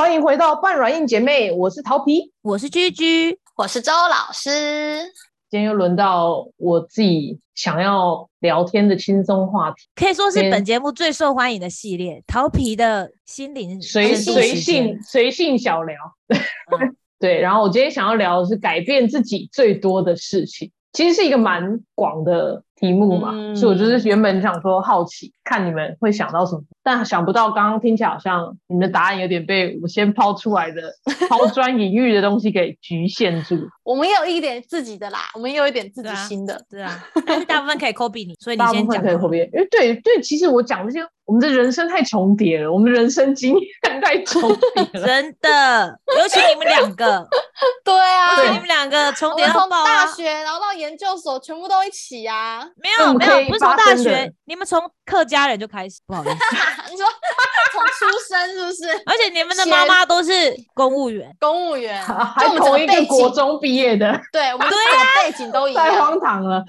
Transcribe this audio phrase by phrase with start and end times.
[0.00, 4.98] 欢迎回到半软硬姐妹，我是桃皮，我是居居，我是周老师。
[5.50, 15.94] 今天又轮到我自己想要聊天的轻松话题，可以说是本节目最受欢迎的系列——桃皮的心灵随随性随性小聊。
[17.20, 22.62] 对，然后我今天想要聊的是改变自己最多的事情，其实是一个蛮广的。
[22.80, 30.80] 题目嘛，所以我就是原本想说好奇，看你们会想到什么，但想不到刚刚听起来好像你们的答案有点被我先抛出来的
[31.28, 33.58] 抛砖引玉的东西给局限住。
[33.84, 39.02] 我们有一点自己的啦，我们有一点自己新的，对啊， 但是大部分可以 copy 你，所以你先讲。
[39.02, 43.68] 可以 copy，因为对对，其实我讲这些，我们的人生太重叠了，我们人生经验
[44.00, 44.40] 太重
[44.74, 47.28] 叠了，真的，尤其你们两个，
[47.84, 52.66] 对啊，你们两个重叠到爆大学然后到研究所，全部都一起啊。
[52.76, 56.34] 没有没有，不是从大学，你们从客家人就开始，不好意思，
[56.90, 57.06] 你说
[57.72, 58.90] 从出生是不是？
[59.06, 62.02] 而且你们的妈妈都是公务员，公务员，
[62.40, 64.76] 就同一个国中毕业的，对，我们的
[65.22, 66.64] 背景都一样，太荒唐了。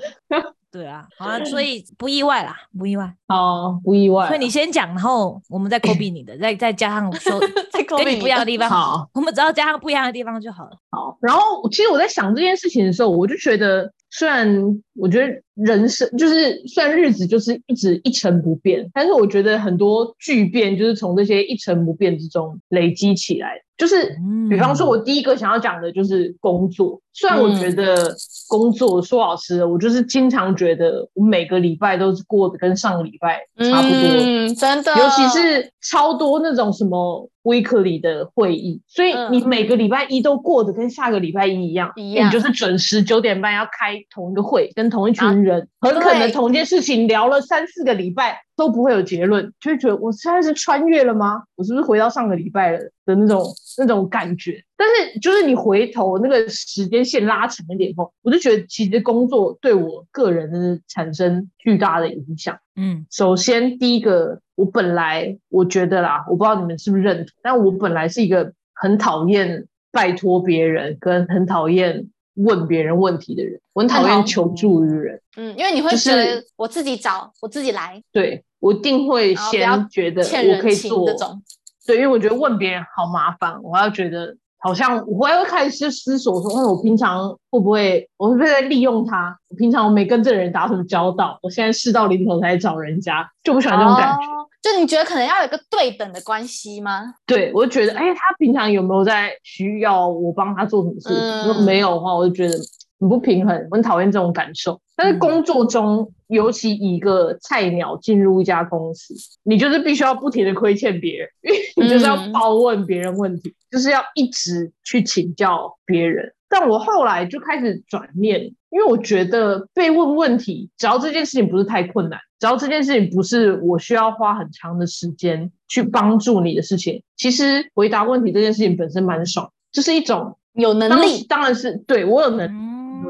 [0.71, 4.27] 对啊，好啊，所以不意外啦，不意外，哦，不意外。
[4.27, 7.39] 所以你先讲，然后我们再 copy 你的，再再加上说
[7.97, 8.69] 跟你不一样的地方。
[8.69, 10.71] 好，我们只要加上不一样的地方就好了。
[10.89, 13.91] 好，然后其实我在想这件事情的时候，我就觉得。
[14.13, 14.61] 虽然
[14.93, 23.61] 我觉得人生就是虽然日子就是一直一成不变，但是我觉得很多巨变就是从这些一成不变之中累积起来。
[23.81, 24.15] 就是
[24.47, 27.01] 比方说，我第一个想要讲的就是工作。
[27.13, 28.15] 虽然我觉得
[28.47, 37.27] 工作说老实的，我就是经常觉得我每个礼拜都是过得跟上个礼拜差不多，嗯，真的，尤其是超多那种什么。
[37.43, 51.41] weekly 的会议，所以你每个礼拜一都过得跟下个礼拜一一样，一样，你就是准时九点半要开同一个会，跟同一群人，很可能同一件事情聊了三四个礼拜都不会有结论，就会觉得我现在是穿越了吗？
[51.55, 53.43] 我是不是回到上个礼拜了的那种
[53.79, 54.63] 那种感觉？
[54.77, 62.55] 但是就是你回头那个时间线拉长一点后，我就觉得其实工作对我个人产生巨大的影响。
[62.75, 64.39] 嗯，首先第一个。
[64.55, 75.19] 我本来我觉得啦，我不知道你们是不是认同，但我本来是一个很讨厌拜托别人，跟很讨厌问别人问题的人，我很讨厌求助于人。
[75.35, 77.99] 嗯，因为你会觉得我自己找，我自己来。
[78.11, 81.41] 对，我一定会先觉得我可以做这种。
[81.85, 89.35] 对，因为我觉得问别人好麻烦，我要觉得好像我还会开始思索说，那我平常会不会，我会不会在利用他？
[89.49, 94.21] 我平常我没跟这个人打什么交道，我现在事到临头才找人家，就不喜欢这种感觉。
[94.61, 97.15] 就你觉得可能要有一个对等的关系吗？
[97.25, 101.47] 对，我就觉得，哎，他平常有没有在需要我帮他做什么事？
[101.47, 102.53] 如果没有的话，我就觉得
[103.01, 104.79] 很不平衡，我很讨厌这种感受。
[104.95, 109.13] 但是工作中，尤其一个菜鸟进入一家公司，
[109.43, 116.31] 你就是必须要不停的亏欠别人，因为你就是要包问别人问题，就是要一直去请教别人。
[116.47, 122.19] 但我后来就开始转念，因为我觉得被问问题，只要这件事情不是太困难。
[122.39, 132.53] 只要这件事情不是我需要花很长的时间去帮助你的事情，其实回答问题这件事情本身蛮爽，就是一种有能力，当然是对我有能，有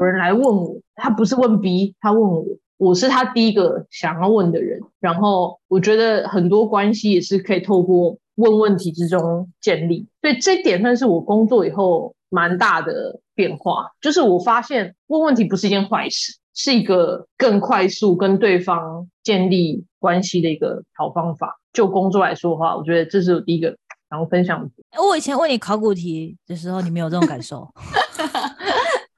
[0.02, 2.44] 有人来问我，他不是问 B，他问我，
[2.76, 4.80] 我是他第一个想要问的人。
[4.98, 16.36] 然后我觉得很多关系也是可以透过问问题之中建立，所以这点算是我工作以后蛮大的变化，就是我发现问问题不是一件坏事。
[16.54, 21.58] 是一个更快速跟对方建立关系的一个好方法。
[21.72, 23.74] 就工作来说的话，我觉得这是我第一个
[24.10, 24.68] 然后分享的。
[25.02, 27.66] 我以前问你考古题的时候，你没有这种感受。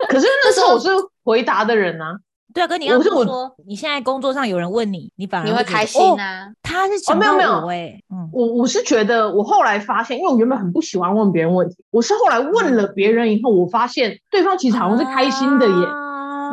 [0.10, 0.88] 可是那时候我是
[1.24, 2.18] 回答的人啊。
[2.52, 6.52] 对啊，跟你要说，你现在工作上有人问你，你反而你会开心啊。
[6.62, 15.88] 他是哦，没有没有，哎，嗯，我我是觉得，我后来发现，因为我原本很不喜欢问别人问题，我是后来问了别人以后，我发现对方其实好像是开心的耶。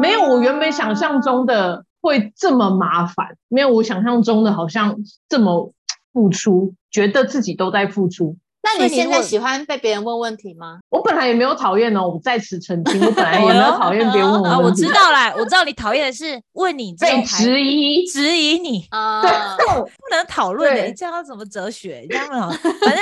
[0.02, 4.96] 没有我原本想象中的会这么麻烦，没有我想象中的好像
[5.30, 5.72] 这么
[6.14, 8.38] 付出，觉得自己都在付出。
[8.64, 10.80] 那你现在喜欢被别人问问题吗？
[10.90, 14.84] 我本来也没有讨厌哦，我在此澄清，我本来也没有讨厌别人问我问题。
[14.84, 19.22] 我知道啦，我知道你讨厌的是问你被质疑，质疑你啊，
[19.58, 22.06] 不能讨论的，你这样怎么哲学？
[22.10, 23.02] 这样好，反正。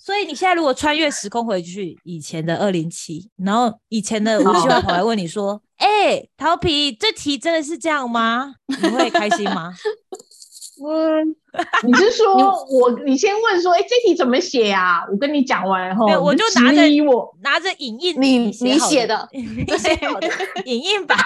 [0.00, 8.54] 所以你现在如果穿越时空回去以前的二零七，然后以前的吴希望跑来问你说：“哎，桃皮，这题真的是这样吗？
[8.66, 9.74] 你会开心吗？”
[10.84, 11.34] 嗯，
[11.86, 12.34] 你是说
[12.70, 12.90] 我？
[13.04, 20.20] 你先问说：“哎，这题怎么写啊？”我跟你讲完后，我就拿着我拿着影印，你你写的， 你写的
[20.64, 21.18] 影印版。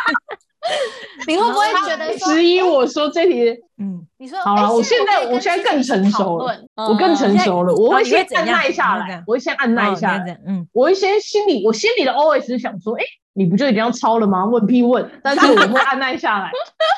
[1.26, 3.50] 你会不会觉得说，质疑我说这题？
[3.78, 10.38] 嗯，你说好了，哎我现在我现在更成熟了，我更成嗯熟了，我哦会先按耐下来我会先按耐哦下来。
[10.46, 13.02] 嗯，我会先心里，我心里的 OS 是想说，哎、
[13.34, 14.44] 你不就已经要抄了吗？
[14.44, 16.50] 问屁问，但是我会按耐下来，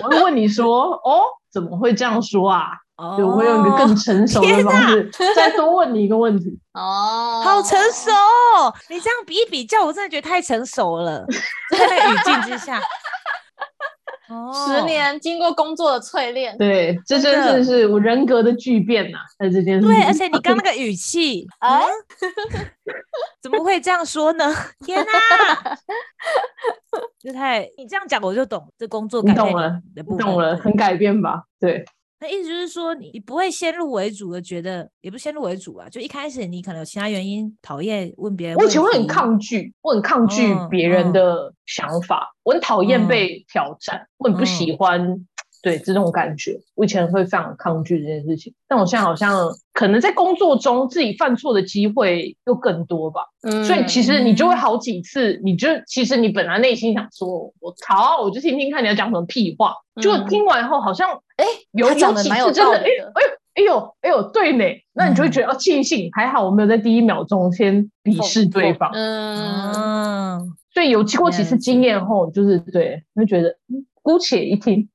[0.04, 1.22] 我会问你说，哦，
[1.52, 2.66] 怎么会这样说啊？
[2.96, 6.56] 哦对，我会用一个更成熟的方式，再多问你一个问题。
[6.74, 8.72] 哦，好成熟哦！
[8.88, 11.26] 你这样比一比较，我真的觉得太成熟了，
[11.70, 12.80] 在那语境之下。
[14.28, 19.86] 哦十，年经过工作的淬炼，对，这真的是我人格的巨变呐、在这件事。
[19.86, 22.64] 对，而且你刚那个语气，哎 嗯，
[23.42, 24.44] 怎么会这样说呢？
[24.84, 25.76] 天哪，
[27.22, 31.44] 就太你这样讲我就懂，这工作你改变懂了你的部分，你懂了，很改变吧？
[31.60, 31.84] 对，
[32.20, 41.12] 那意思就是说你，你不会先入为主的觉得，也不是先入为主啊，就一开始你可能有其他原因讨厌问别人我以前会很抗拒，我很抗拒嗯别人嗯。
[41.12, 43.08] 的想法，我很讨厌嗯。
[43.08, 45.00] 被挑战，我很不喜欢
[45.64, 46.60] 对这种感觉。
[46.74, 53.22] 我以前会非常抗拒这件事情，但我现在好像可能在工作中自己犯错的机会又更多吧。
[53.42, 53.64] 嗯。
[53.64, 61.08] 所以其实你就会好几次，你就其实你本来内心想说，我操，我就听听看你要讲什么屁话，就嗯听完后好像
[61.38, 62.90] 哎，有他讲有几次真的，哎
[63.54, 74.88] 哎呦哎呦哎呦，对呢，那你就会觉得哦庆幸，还好我没有在第一秒钟先鄙视对方，嗯，嗯所以有过几次经验后，就是对，会觉得嗯姑且一听，嗯，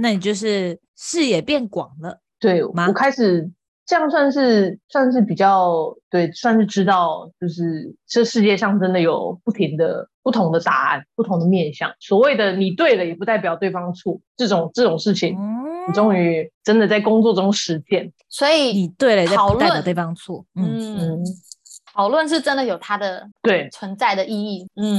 [0.00, 3.50] 那你就是视野变广了，对我开始
[3.86, 11.92] 这样算是算是比较对，算是知道，就是这世界上真的有不停的不同的答案，不同的面向。
[12.00, 18.12] 所谓的你对了，也不代表对方错，这种这种事情，嗯你，终于真的在工作中实践。
[18.28, 21.24] 所以你对了，但讨论不代表对方错，嗯，嗯，
[21.92, 24.98] 讨论是真的有它的对存在的意义，嗯，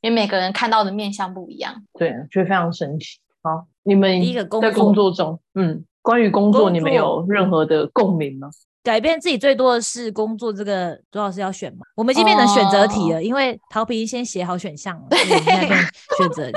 [0.00, 3.18] 因为每个人看到的面相不一样，对，觉得非常神奇。
[3.46, 8.48] 好，你们第一个工在工作中，嗯，关于工作，工你们有任何的共鸣吗？
[8.82, 11.86] 改变自己最多的是工作这个，周老师要选嘛？
[11.94, 15.06] 我们已经变成选择题了，因为陶皮先写好选项了，
[16.18, 16.52] 选择题。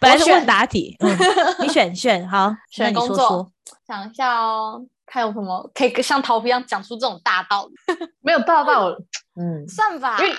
[0.00, 1.10] 本来是问答题，嗯，
[1.60, 3.16] 你选选好，选工作。
[3.16, 3.28] 说。
[3.28, 3.52] 说，
[3.86, 7.74] 想一下哦，看有什么可以像桃皮一样讲出这种大道理，
[8.20, 8.90] 没有大到，
[9.34, 10.18] 嗯，算吧。
[10.20, 10.32] 因为，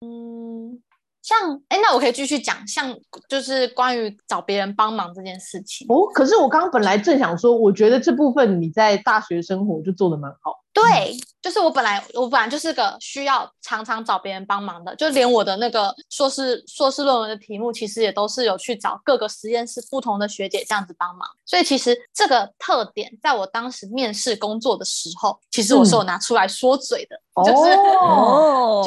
[0.00, 0.80] 嗯，
[1.26, 2.96] 像哎，那我可以继续讲，像
[3.28, 10.62] 就是关于找别人帮忙这件事情，哦，可是我刚刚本来正想说，我觉得这部分你在大学生活就做的蛮好。
[10.72, 21.26] 对，就是我本来我本来就是个需要常常找别人帮忙的，就连我的那个硕士硕士论文的题目，其实也都是有去找各个实验室不同的学姐这样子帮忙。
[21.44, 27.76] 所以其实这个特点，在我当时面试工作的时候，其实我是有拿出来说嘴的，就是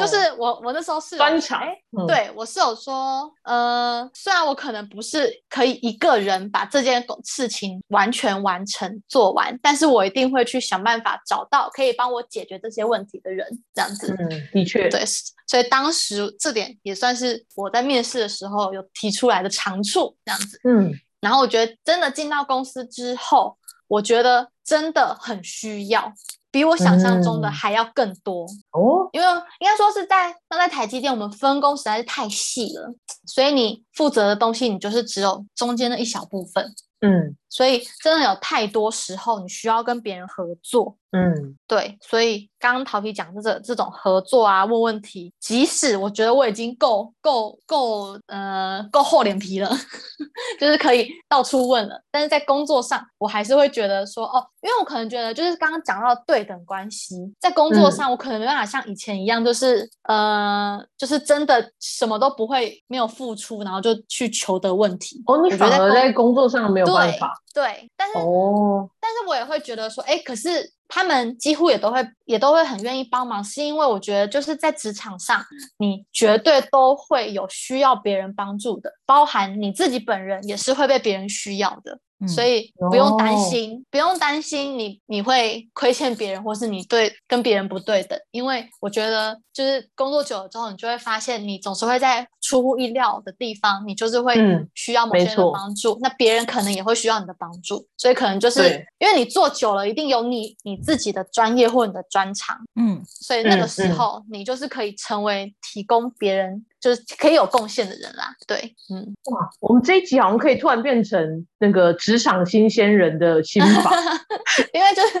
[0.00, 14.14] 就是我我那时候是有专长哎，嗯对我是有说，呃，虽然我可能不是可以一个人把这件事情完全完成做完，但是我一定会去想办法找到可以帮我解决这些问题的人，这样子。
[14.18, 15.04] 嗯，的确，对，
[15.46, 20.60] 所以当时这点也算是我在面试的时候有提出来的长处，这样子。
[20.64, 23.56] 嗯，然后我觉得真的进到公司之后，
[23.86, 26.12] 我觉得真的很需要，
[26.50, 27.52] 比我想象中的嗯。
[27.52, 28.44] 还要更多。
[28.72, 29.26] 哦，因为
[29.58, 32.92] 应该说是在那在台积电，我们分工实在是太细了，
[33.26, 36.64] 所以你负责的东西，你就是只有中间的一小部分，
[37.00, 40.96] 嗯所以真的有太多时候你需要跟别人合作。
[41.12, 49.68] 嗯，对，所以刚刚陶皮讲的这这种合作啊，问问题，即使我觉得我已经够够够呃够厚脸皮了，
[50.60, 65.20] 就是可以到处问了，但是在工作上，我还是会觉得说哦，因为我可能觉得就是刚刚讲到对等关系，在工作嗯上我可能没办法像以前一样，就是呃就是真的什么都不会，没有付出，然后就去求得问题。
[65.26, 67.36] 哦，你我觉得反而在工作上没有办对法。
[67.52, 75.44] 对，但是哦，但是我也会觉得说，哎，可是他们几乎也都会也都会很愿意帮忙，是因为我觉得就是在职场上，
[75.78, 81.98] 你绝对都会有需要别人帮助的，包含你自己本人也是会被别人需要的。
[82.28, 108.34] 所以以不用担哦心，不用担心你你会亏欠别人，或是你对跟别人不对等，因为我觉得就是工作久了之后，你就会发现你总是会在出乎意料的地方，你就是会嗯需要某些人的帮助，那别人可能也会需要你的帮助，所以可能就是因为你做久了，一定有你你自己的专业或你的专长，嗯所以那个时候你就是可以成为提供别人就是可以有贡献的人啦。
[108.46, 113.90] 对，嗯，哇，我们这一集好像可以突然变成那个职场新鲜人的心法，
[114.72, 115.20] 因为就是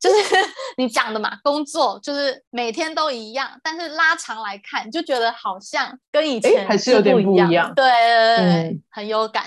[0.00, 0.36] 就是
[0.76, 9.44] 你讲的嘛，工作就是每天都一样，但是拉长来看，就觉得好像跟以前还是有点不一样，对对对，很有感，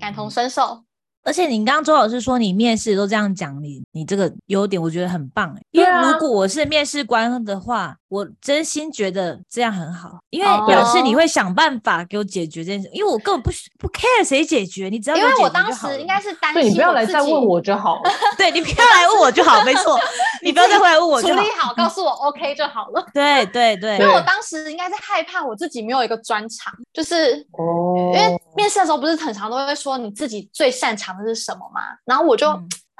[0.00, 0.84] 感同身受。
[1.22, 7.96] 而且你刚刚周老师说你面试都这样讲，你你这个优点我觉得很棒哎，因为如果我是面试官的话。
[8.10, 12.90] 我真心觉得这样很好，因为表示你会想办法给我解决这件事。
[12.92, 18.10] 因为我根本不不 care 谁解决，你只要因为我当时应该是担心，你不要来再问我就好了。
[18.36, 19.96] 对你不要来问我就好，没错，
[20.42, 23.06] 你不要再回来问我，处理好告诉我 OK 就好了。
[23.14, 32.46] 对对对，因为我当时应该是害怕我自己没有一个专长，就是哦因为面试的时候不是很常都会说你自己最擅长的是什么吗，然后我就。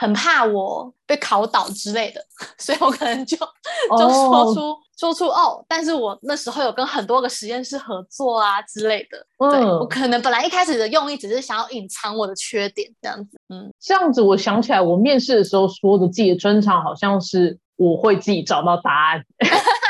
[0.03, 2.25] 很怕我被考倒之类的，
[2.57, 9.51] 所以我可能就就说出说出哦，但是我那时候有跟很多个实验室合作啊之类的。
[9.51, 13.39] 对我可能本来一开始的用意只是想要隐藏我的缺点这样子。
[13.51, 19.23] 嗯，这样子我想起来，我面试的时候说的自己的专长好像是我会自己找到答案。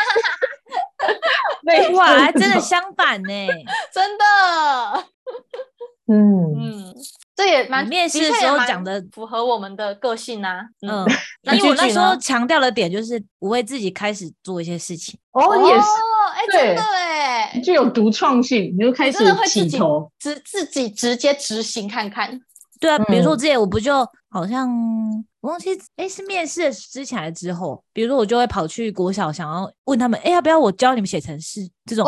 [1.96, 3.46] 哇， 还真的相反呢，
[3.92, 5.04] 真的。
[6.06, 6.94] 嗯嗯。
[7.36, 10.60] 这也蛮面试的时候讲的符合我们的个性啊。
[10.86, 11.06] 嗯，
[11.54, 15.18] 因为我那时候强调的点就是我会自己开始做一些事情。
[15.32, 15.86] 哦，也是，
[16.34, 22.38] 哎，真的哎，具有独创性，你就开始起头，直自己直接执行看看。
[22.78, 24.68] 对啊，比如说之前我不就好像。
[25.40, 27.82] 我忘记哎，是面试之前还是之后？
[27.92, 32.04] 比如说，我就会跑去国小，想要问他们，哎，要不要我教你们写程式这种，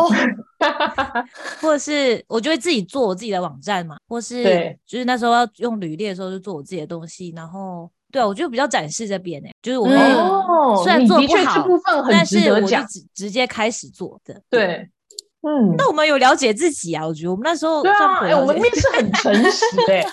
[1.60, 4.44] 或者是我就会自己做我自己的网站嘛，或是
[4.86, 7.32] 就是那时候要用履历的时候，就做我自己的东西。
[7.34, 9.88] 然后，对啊，我就比较展示这边呢，就是我
[10.82, 14.42] 虽然做不好，但是我就直直接开始做的。
[14.50, 14.88] 对。
[15.44, 17.04] 嗯，那我们有了解自己啊？
[17.04, 20.04] 我觉得我们那时候对啊，哎，我们面试很诚实 哎，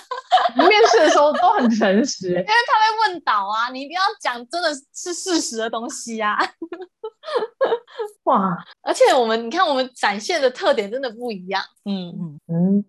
[0.56, 6.36] 面试的时候都很诚实，因为他会问导啊，你一定要讲真的是事实的东西啊。
[8.24, 11.62] 哇，而且我们你看，我们展现的特点真的不一样。
[11.84, 12.84] 嗯嗯嗯，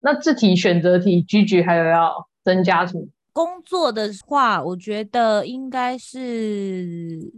[0.00, 3.06] 那这题选择题，G G 还有要增加什么？
[3.34, 7.32] 工作的话，我觉得应该是。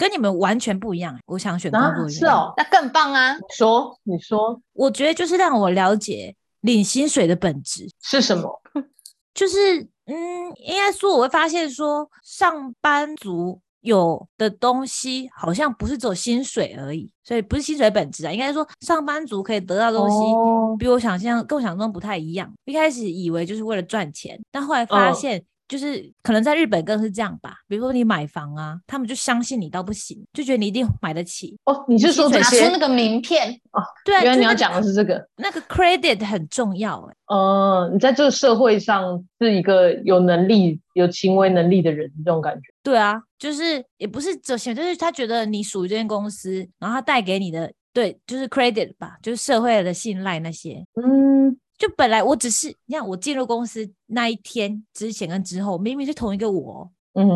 [0.00, 3.36] 跟你们完全不一样，我想选工作是哦，那更棒啊！
[3.54, 8.62] 说，你说，我觉得就是让我了解领薪水的本质是什么，
[9.34, 10.16] 就是，嗯，
[10.56, 20.16] 应该说我会发现说，上班族有的东西好像不是只有薪水而已，所以不是薪水本质啊，应该说上班族可以得到东西，
[20.78, 22.50] 比我想象跟我想象中不太一样。
[22.64, 25.44] 一开始以为就是为了赚钱，但后来发现。
[25.70, 31.84] 就是可能在日本更是这样吧，比如说你买房啊，他们就相信你到不行，就觉得你一定买得起哦。
[31.86, 33.80] 你是说拿出那个名片哦？
[34.04, 37.14] 对啊，原来你要讲的是这个，那个 credit 很重要哎。
[37.28, 42.62] 呃，你在这个社会上是一个有能力、有行为能力的人，这种感觉。
[42.82, 50.84] 对啊，就是也不是这些，就是他觉得你属于这间公司，然后他带给你的，对，就是 credit 吧，就是社会的信赖那些。
[51.00, 51.56] 嗯。
[51.80, 57.26] 就本来我只是，你看我进入公司那一天之前跟之后，明明是同一个我，嗯，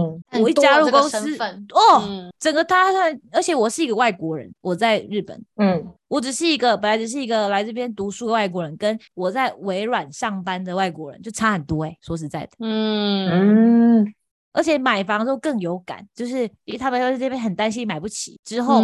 [0.40, 1.36] 我一加入公司，
[1.72, 14.02] 哦，整个他他，而且我是一个外国人，我在日本，嗯，我只是一个本来只是一个来这边读书的外国人，跟我在微软上班的外国人就差很多哎，说实在的，嗯。
[14.02, 14.14] 嗯。
[14.54, 18.82] 而且买房的时候更有感，就是因为他们在这边很担心买不起，之后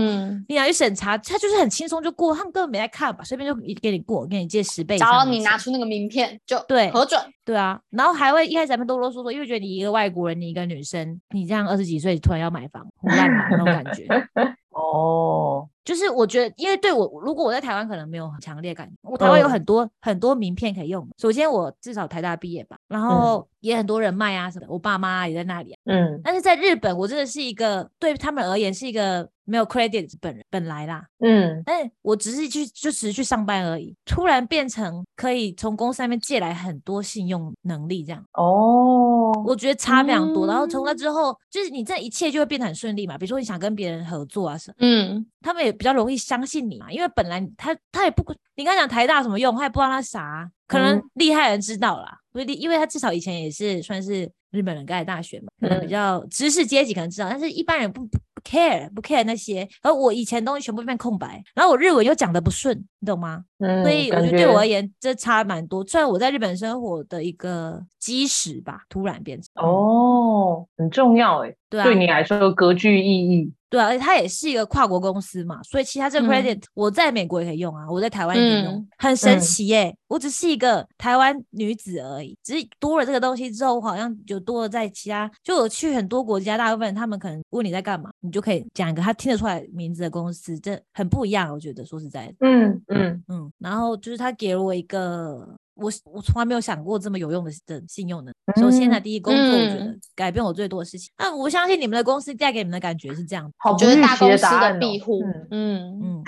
[0.48, 4.98] 你要去审查，他就是很轻松就过，他们根本没在看吧，随便就给你过，给你借十倍。
[4.98, 14.06] 只要你拿出那个名片就对核准，对啊，然后还会一开始咱们啰啰嗦嗦，因为觉得你一个外国人，你一个女生，你这样二十几岁突然要买房，胡乱买那种感觉。
[14.70, 21.06] 哦，就是我觉得，因为对我，如果我在台湾可能没有很强烈感觉，我台湾有很多很多名片可以用。
[21.18, 25.76] 首先，我至少台大毕业吧，然后也很多人脉啊什么，我爸妈也在那里。
[25.84, 29.28] 嗯，但是在日本，我真的是一个对他们而言是一个。
[29.46, 40.46] 没有 credit 本人本来啦，嗯，但我只是去就只是去上班而已，突然变成可以从公司上面借来很多信用能力这样，哦，我觉得差非常多。
[40.46, 43.18] 然后从那之后，就是你这一切就会变得很顺利嘛。
[43.18, 48.22] 比如说你想跟别人合作啊什么，嗯，他们也比较容易相信你嘛，因为本来他他也不，
[48.56, 58.18] 你刚讲台大什么用，他也不知道他啥，可能厉害人知道啦，不一定，因为他至少以前也是算是日本人盖大学嘛，可能比较知识阶级可能知道，但是一般人不不。
[58.42, 63.44] care 不 care 那些，而我以前东西全部变空白，然后我日文又讲的不顺，你懂吗？
[63.58, 65.86] 嗯，所以我觉得对我而言这差蛮多。
[65.86, 73.52] 虽然我在日本生活的一个基石吧，突然变成哦，很重要哎，对，对你来说格局意义。
[73.70, 79.40] 对啊，而且它也是一个跨国公司嘛，所以其他这个 credit 我在美国也可以用啊，我在台湾也可以用，嗯很神嗯。
[79.40, 95.56] 奇耶、我只是一个台湾女子而已，只是多了这个东西之后，我好像就多了在其他，就我去很多国家，大部分人他们可能问你在干嘛，你就可以讲一个他听得出来名字的公司，这很不一样，我觉得说实在的，嗯嗯，嗯，然后就是他给了我一个。
[95.80, 98.30] 我我从来没有想过这么有用的的信用呢。
[98.56, 101.10] 首先呢，嗯第一工作，我觉得嗯改变我最多的事情。
[101.18, 106.22] 那我相信你们的公司带给你们的感觉是这样就是大公司的庇护嗯，嗯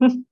[0.00, 0.26] 嗯，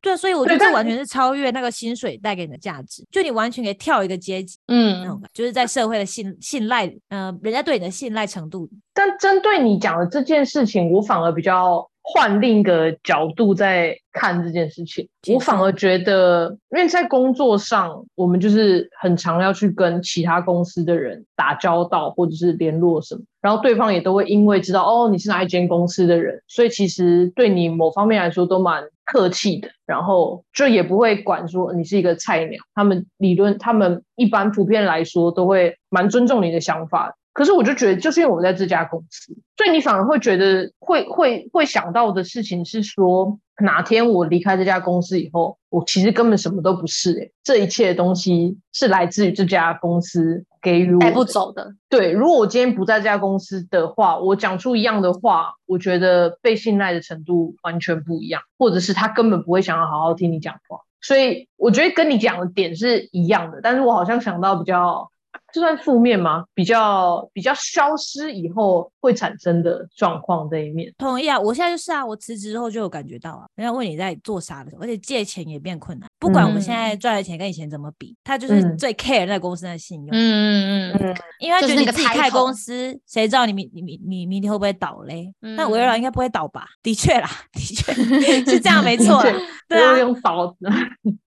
[0.00, 8.68] 对啊，所以我觉得这完全是超越那个薪水带给你的价值，就你完全可以跳一个阶级那种嗯，就是在社会的信信赖，呃，人家对你的信赖程度。
[8.92, 15.08] 但针对你讲的这件事情，我反而比较换另一个角度在看这件事情。
[15.32, 37.14] 我反而觉得，因为在工作上，我们就是很常要去跟其他公司的人打交道，或者是联络什么，然后对方也都会因为知道哦你是哪一间公司的人，所以其实对你某方面来说都蛮客气的，然后就也不会管说你是一个菜鸟，他们理论他们一般普遍来说都会蛮尊重你的想法的。
[37.34, 60.78] 可是我就觉得，就是因为我们在这家公司，所以你反而会觉得会会会想到的事情是说，哪天我离开这家公司以后，我其实根本什么都不是、欸，这一切东西是来自于这家公司给予我带不走的，对，如果我今天不在这家公司的话，我讲出一样的话，我觉得被信赖的程度完全不一样，或者是他根本不会想要好好听你讲话。
[61.00, 65.10] 所以我觉得跟你讲的点是一样的，但是我好像想到比较，
[65.54, 66.44] 就算负面吗？
[66.52, 70.92] 比较比较消失以后会产生的状况这一面。
[70.98, 76.08] 同意啊，我现在就是啊，我辞职之后就有感觉到啊，人家问你在做啥的时候，而且借钱也变困难。
[76.18, 85.32] 不管我们现在赚的钱跟以前怎么比，他就是嗯最 care 那公司的信用，嗯嗯嗯，嗯，因为他觉得你自己开公司，谁知道你明你明你明天会不会倒嘞？
[85.38, 86.66] 那嗯微软应该不会倒吧？
[86.82, 89.22] 的确啦，的确是这样，没错。
[89.68, 90.56] 对啊，用刀子。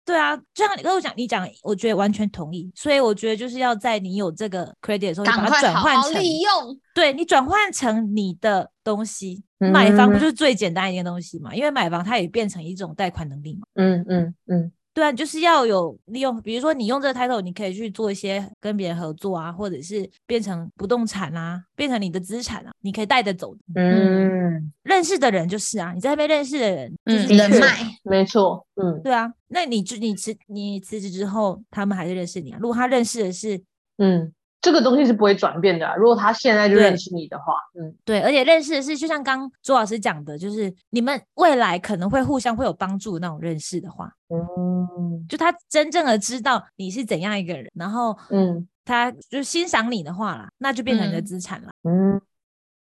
[0.05, 2.71] 对啊，就像你跟我讲，你讲，我觉得完全同意。
[2.75, 9.43] 所以我觉得就是要在你有这个 credit 的时候，你把它转换成，利用，对你转换成你的东西。
[9.73, 11.55] 买房不嗯就是最简单一件东西嘛？
[11.55, 13.67] 因为买房它也变成一种贷款能力嘛。
[13.77, 23.61] 嗯嗯嗯对啊，就是要有利用，比如说你用这个 title，你可以去做一些跟别人合作啊，或者是变成不动产啊，变成你的资产啊，你可以带着走的。
[23.75, 28.65] 嗯，认识的人就是啊，你在那边认识的人，就是人脉，没错。
[28.77, 32.59] 嗯对啊，那你就你辞你辞职之后，他们还是认识你啊。
[32.61, 33.61] 如果他认识的是
[33.99, 34.33] 嗯，
[34.65, 37.95] 这个东西是不会转变的啊、如果他现在就对认识你的话，嗯。
[38.05, 48.67] 对，而且认识的是，就像刚周老师讲的，就是你们未来可能会互相会有帮助那种认识的话，嗯就他真正的知道你是怎样一个人，然后嗯。
[48.87, 51.25] 他就欣赏你的话啦，那就变成你的嗯。
[51.25, 51.71] 资产了。
[51.85, 52.21] 嗯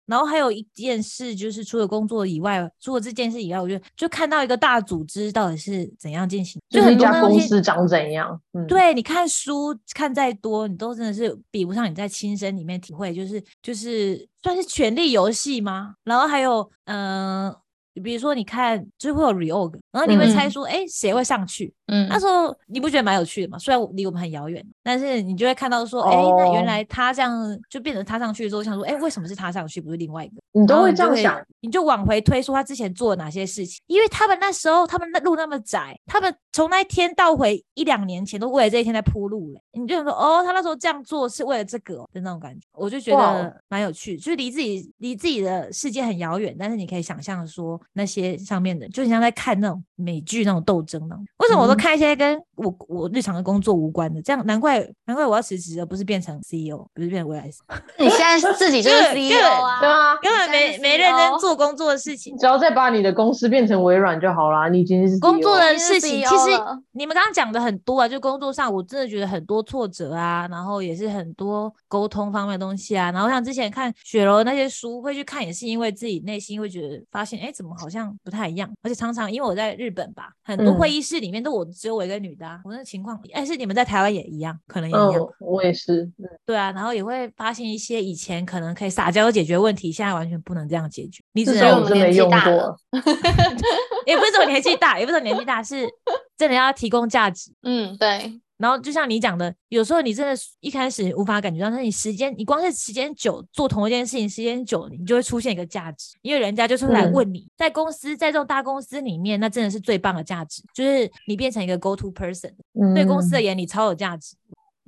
[0.08, 15.94] 然后还有一件事，就是除了工作以外，除了这件事以外，我觉得就看到一个大组织到底是怎样进行，就是一家公司长怎样，嗯，对，你看书看再多，你都真的是比不上你在亲身里面体会，就是就是算是权力游戏吗？
[16.04, 17.56] 然后还有嗯、呃
[18.00, 20.50] 比如说你看就会有 reorg，然后你会猜嗯。
[20.50, 21.72] 出哎谁、会上去？
[21.86, 22.08] 嗯。
[22.08, 23.58] 那时候你不觉得蛮有趣的吗？
[23.58, 26.66] 虽然离我们很遥远，但是你就会看到说，哎、那原哦。
[26.66, 30.36] 来他这样就变成他上去之后，想说，哎、为什么是他上去，不是另外一个？
[30.52, 51.16] 你都会这样想，你就往回推，说他之前做了哪些事情，因为他们那时候他们那路那么窄，他们从那一天到回一两年前都为了这一天在铺路嘞，你就想说，哦，他那时候这样做是为了这个、哦、的那种感觉，我就觉得蛮有趣，就是离自己离自己的世界很遥远，但是你可以想象说那些上面的，就你像在看那种美剧那种斗争呢。
[51.38, 54.20] 为什么我都嗯看一些跟我我日常的工作无关的？
[54.22, 57.58] 这样难怪难怪我要辞职，而不是变成 CEO，不是变成 VS，
[57.98, 62.36] 你现在自己就是 CEO 啊，对啊，根本没没认真做工作的事情。
[62.38, 66.50] 只要再把你的公司变成微软就好啦，你已经是工作的事情，其实
[66.92, 73.10] 你们刚刚讲的很多啊，就工作上，我真的觉得很多挫折啊，然后也是很多沟通方面的东西啊。
[73.10, 78.70] 然后像之前看雪柔那些书，会去看，也是因为自己内心会觉得发现，哎，怎么好像不太一样。
[78.82, 85.14] 而且常常因为我在日本吧，很多会嗯议室里面都我只有我一个女的、啊，我那情况，哎，是你们在台湾也一样，可能也一样。
[85.16, 91.22] 嗯，我也是，嗯对啊，然后也会发现一些以前可能可以撒娇解决问题，现在完全不能这样解决。
[91.32, 93.00] 你只能我们年纪大了过，
[94.06, 95.88] 也不是说年纪大，也不是说年纪大，是
[96.36, 97.52] 真的要提供价值。
[97.62, 112.52] 嗯，对，然后就像你讲的，有时候你真的是一开始无法感觉到，但是你时间，你光是时间久做同一件事情，时间久了，你就会出现一个价值，因为人家就是会来嗯问你，在公司在这种大公司里面，那真的是最棒的价值，就是你变成一个 go to person，、
[112.94, 113.44] 对公司的嗯。
[113.44, 114.36] 眼里超有价值。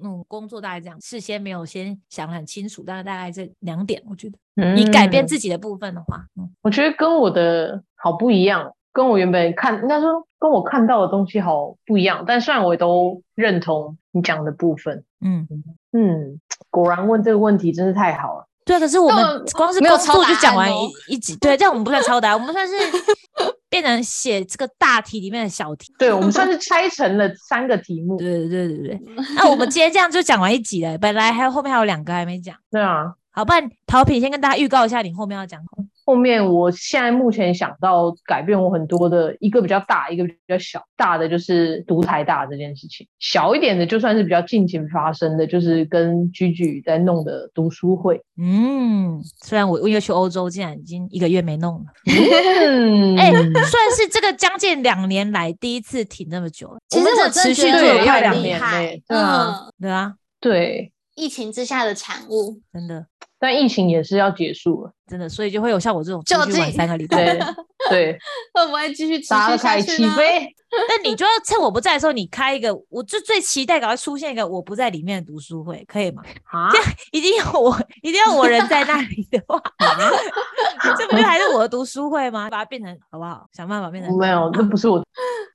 [0.03, 4.39] 嗯，工作大概这样，事先没有先想得很清楚，但是大概这两点，我觉得。
[4.75, 5.27] 你改变嗯。
[5.27, 12.25] 自己的部分的话，嗯，我觉得跟我的好不一样，跟我原本看应该说跟我看到的东西好不一样。
[12.27, 15.47] 但虽然我也都认同你讲的部分，嗯，
[15.93, 18.47] 嗯，果然问这个问题真是太好了。
[18.65, 22.75] 对，可是我们光是没有工作就讲完一一集，对，这样我们不算抄答案，我们算是
[23.69, 25.93] 变成写这个大题里面的小题。
[25.99, 28.17] 对，我们算是拆成了三个题目。
[28.17, 29.01] 对对对对对。
[29.35, 32.55] 那我们今天这样就讲完一集了，本来还有后面还有两个还没讲。
[32.71, 35.85] 对啊，好，不然陶品先跟大家预告一下，你后面要讲什么。
[36.11, 40.83] 后面我现在目前想到改变我很多的一个比较大，一个比较小。
[40.97, 48.21] 大的就是读台大这件事情，小一点的就算是比较近期发生的，就是跟居居在弄的读书会。
[48.37, 51.85] 嗯，虽然我因为去欧洲，竟然已经一个月没弄了。
[52.07, 56.79] 嗯， 哎、算是这个将近两年来第一次停那么久了。
[56.89, 58.61] 其实我持续了快两年
[59.07, 63.07] 对啊嗯，对啊，对，疫情之下的产物，真的
[63.39, 64.93] 但疫情也是要结束了。
[65.11, 67.25] 真的，所以就会有像我这种就出去玩三个礼拜。
[67.35, 67.41] 对
[67.91, 68.19] 对，
[68.55, 69.83] 会不会继续持续下去呢？
[69.83, 70.55] 始起飞。
[70.89, 76.23] 但你就要趁我不在的时候，你开一个，我就最期待赶快出现一个我不在里面的读书会，可以吗？
[76.45, 76.71] 啊
[77.11, 79.61] 一定要我，一定要我人在那里的话，
[80.97, 82.49] 这不就还是我的读书会吗？
[82.49, 83.47] 把它变成好不好？
[83.53, 85.05] 想办法变成没有，这不是我。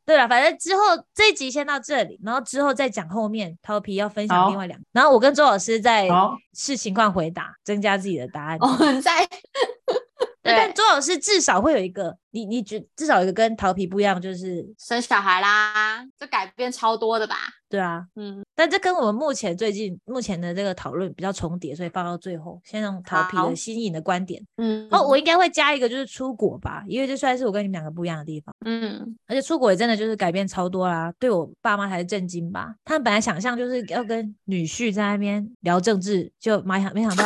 [0.06, 0.82] 对了，反正之后
[1.15, 8.58] 这一集先到这里，然后之后再讲后面陶皮要分享另外两个，然后我跟周老师再好视情况回答，增加自己的答案。
[8.60, 9.38] 我们在对
[10.43, 17.36] 但对周老师至少会有一个，你你觉至少有一个跟桃皮不一样，就是生小孩啦，这改变超多的吧？
[17.67, 24.39] 对啊，嗯，但这跟我们目前最近目前的这个讨论比较重叠，所以放到最后，先让桃皮的新颖的观点。
[24.58, 28.53] 嗯，哦我应该会加一个，就是出国吧，因为这算是我跟你们两个不一样的地方。
[28.67, 32.75] 嗯，而且出国也真的就是改变超多啦，对我爸妈才是震惊吧。
[32.86, 37.23] 他们本来想象就是要跟女婿在那边聊政治，就没想没想到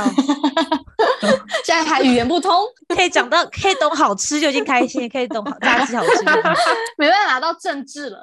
[1.65, 2.53] 现在还语言不通，
[2.95, 6.23] 可以讲到可以懂好吃就已经开心，可以懂好炸鸡好吃
[6.97, 8.21] 没办法拿到政治了。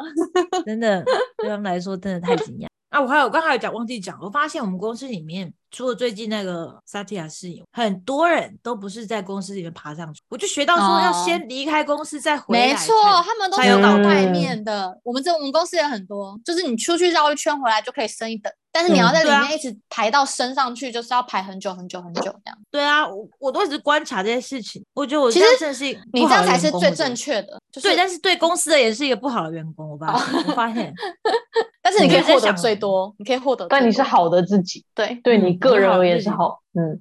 [0.64, 1.02] 真的
[1.38, 2.66] 对他们来说真的太惊讶。
[2.88, 12.72] 啊，我还有刚才有讲忘记讲，我发现我们公司里面除了最近那个萨提亚室友，很多人都不是在公司里面爬上去，我就学到说要哦先离开公司再回来才。
[12.74, 14.96] 没错，他们都有搞是搞外面的。
[15.02, 22.58] 我们这我们公司也很多，就是你出去绕一圈回来就可以升一等，但是你要嗯在里面一直排到升上去，就是要排很久很久很久这样。
[22.70, 30.92] 对啊，我我都一直观察这些事情，我觉得我其实这样真的是你这样才是最正确的，就是对，但是对公司的也是一个不好的员工，我发现，我发现，
[31.82, 36.60] 但是你可以获得我在想最多，你可以获得，但你是好的自己，对，对你个人而言是好。
[36.78, 37.00] 嗯，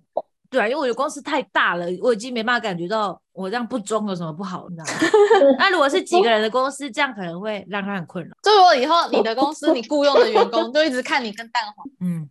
[0.56, 5.56] 对啊，因为我的公司太大了，我已经没办法感觉到我这样不忠有什么不好，你知道吗？
[5.60, 8.32] 那如果是几个人的公司，这样可能会让他很困扰。
[8.42, 12.30] 就如果以后你的公司你雇佣的员工就一直看你跟蛋黄， 嗯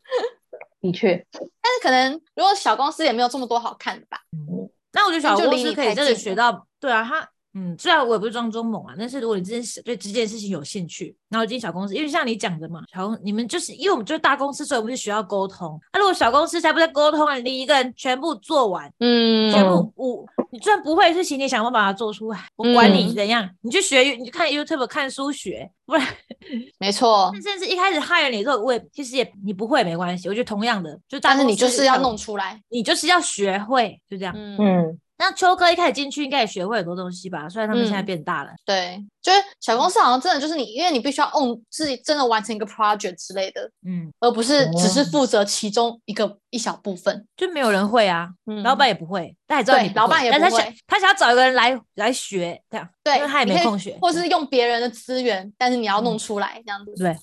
[0.80, 7.28] 的确，但是可能如果小公司也没有这么多好看的吧，嗯，那我觉得小公你司可以真的学到，对啊，他。
[7.54, 15.80] 嗯，虽然我也不是装中猛啊，但是如果你真是对这件事情有兴趣，然后进小公司，因为像你讲的嘛，小公你们就是因为我们就是大公司，所以我们是需要沟通。
[15.92, 19.92] 那如果小公司才不在沟通啊，你一个人全部做完，嗯全部。
[19.96, 23.14] 五，你虽然不会的事情，你想办法把它做出来，我管你嗯。
[23.14, 26.04] 怎样，你去学，你去看 YouTube 看书学，不然
[26.78, 34.34] 没错，甚至一开始 hire 你之后，我也其实也你不会没关系，我觉得同样的，就但是你就是要弄出来，你就是要学会，就这样。
[34.36, 47.26] 嗯，嗯，那秋哥一开始进去应该也学会很多东西吧，虽然他们现在嗯变大了，对，就是小公司好像真的就是你，因为你必须要 own 自己真的完成一个 project 之类的，嗯，而不是只是哦负责其中一个一小部分。
[47.36, 56.92] 就没有人会啊，嗯，老板也不会，他也知道你老板也但他想他想要找一个人来来学，这样，对，因为他也没空学，或是用别人的资源，但是你要弄嗯出来这样子。
[56.96, 57.16] 对。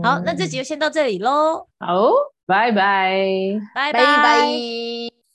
[0.00, 2.10] 好，那这集就先到这里喽，好，
[2.46, 3.18] 拜拜。
[3.74, 5.17] 拜拜拜。